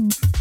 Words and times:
Mm-hmm. 0.00 0.37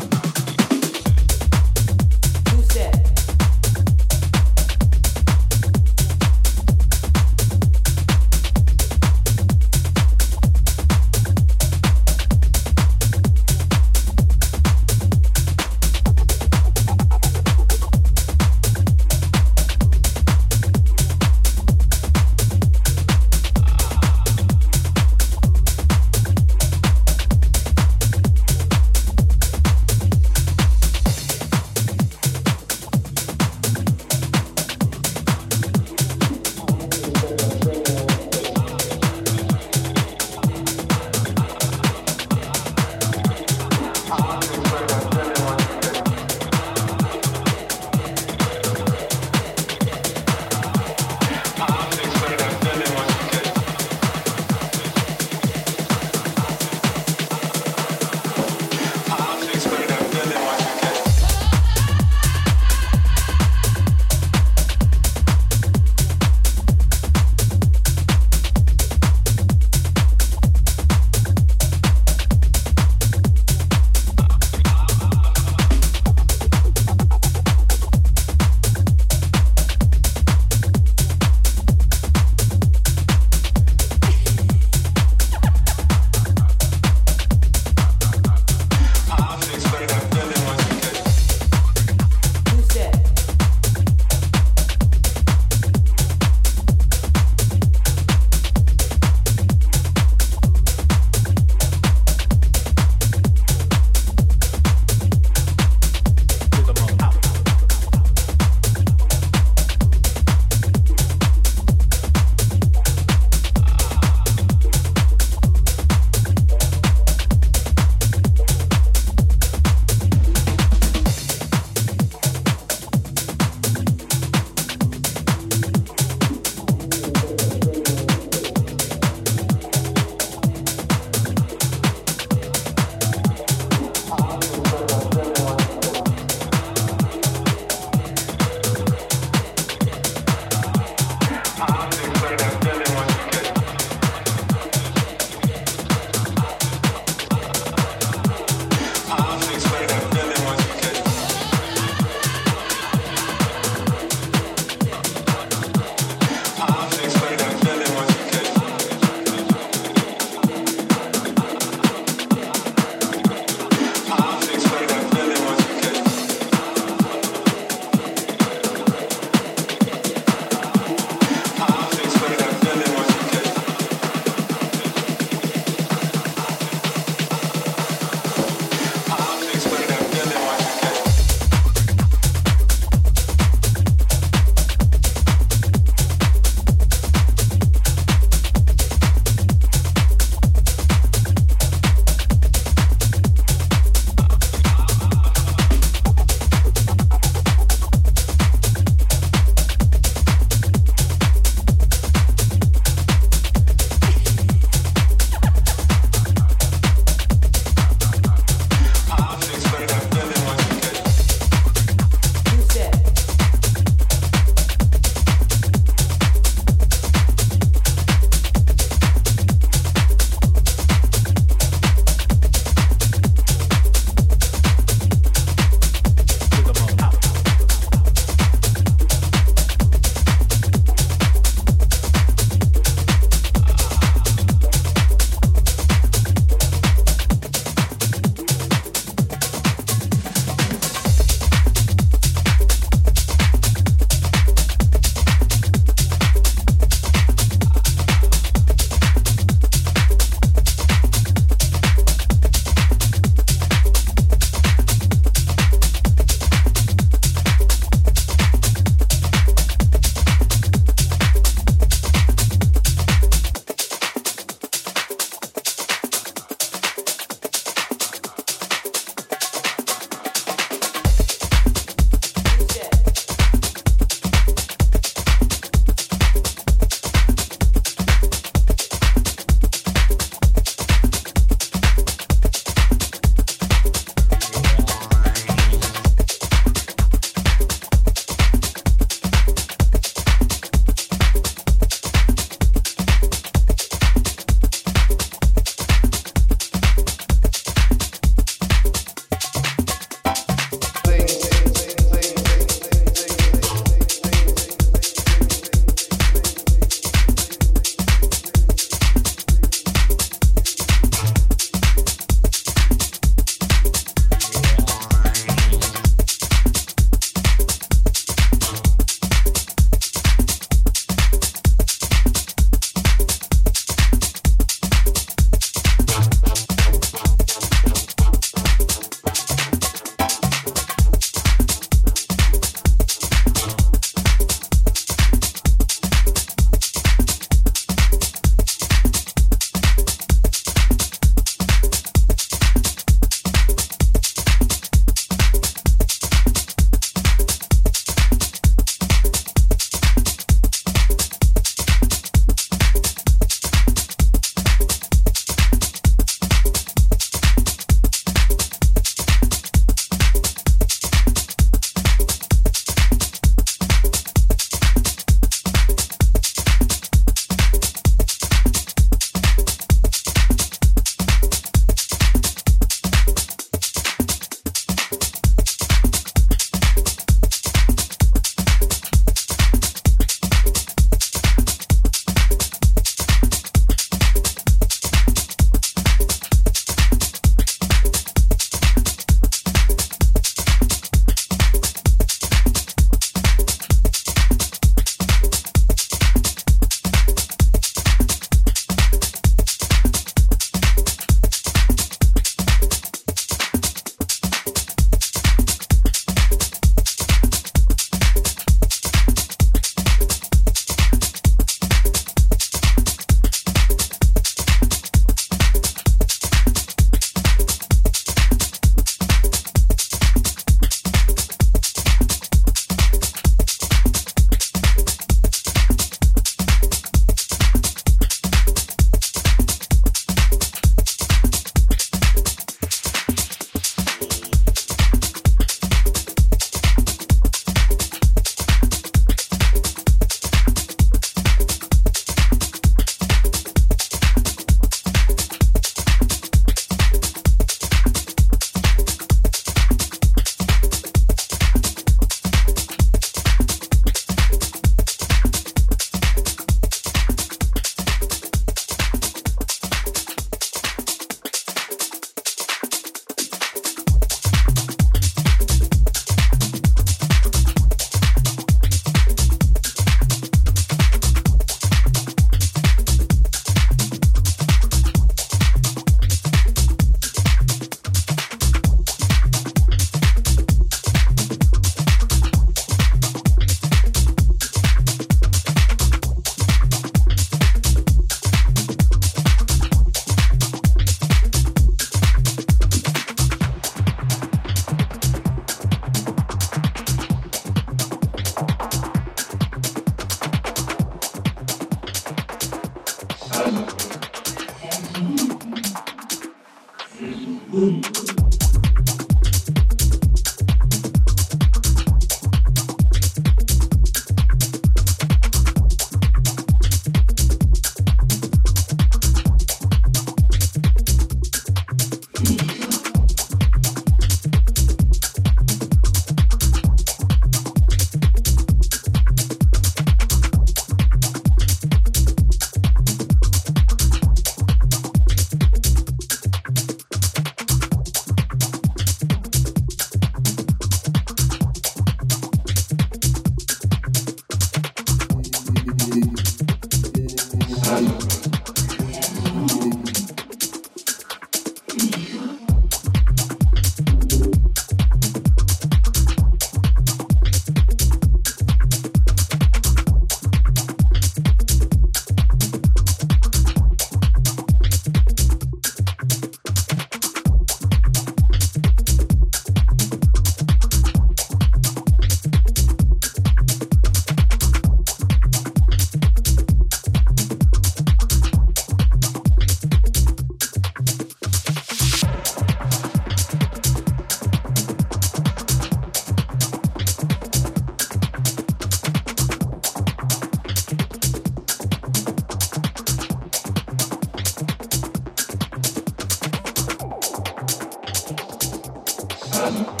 God. 599.77 600.00